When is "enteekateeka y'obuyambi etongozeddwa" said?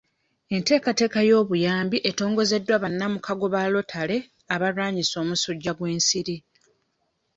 0.55-2.75